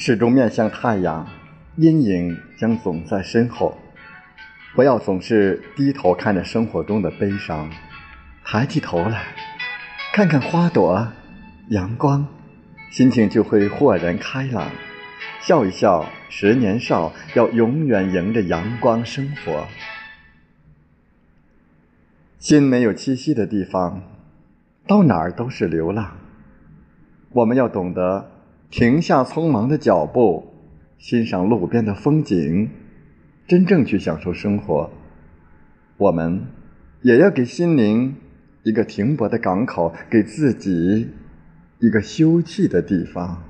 [0.00, 1.26] 始终面向太阳，
[1.74, 3.76] 阴影将总在身后。
[4.72, 7.68] 不要总是低头看着生活中的悲伤，
[8.44, 9.24] 抬起头来，
[10.12, 11.08] 看看花朵、
[11.70, 12.24] 阳光，
[12.92, 14.70] 心情就会豁然开朗。
[15.40, 19.66] 笑一笑，十年少，要永远迎着阳光生活。
[22.38, 24.00] 心没有栖息的地方，
[24.86, 26.16] 到哪儿都是流浪。
[27.32, 28.30] 我们要懂得
[28.70, 30.46] 停下匆忙的脚步，
[30.98, 32.68] 欣赏路边的风景，
[33.46, 34.90] 真正去享受生活。
[35.96, 36.42] 我们
[37.00, 38.14] 也要给心灵
[38.62, 41.08] 一个停泊的港口，给自己
[41.78, 43.42] 一个休憩的地方。